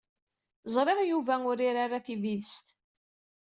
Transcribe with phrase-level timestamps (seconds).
[0.73, 2.65] Ẓriɣ Yuba ur iri ara tibidest.